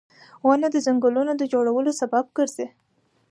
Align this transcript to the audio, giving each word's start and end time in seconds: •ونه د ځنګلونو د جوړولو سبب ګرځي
•ونه 0.47 0.67
د 0.71 0.77
ځنګلونو 0.85 1.31
د 1.37 1.43
جوړولو 1.53 1.91
سبب 2.01 2.25
ګرځي 2.37 2.67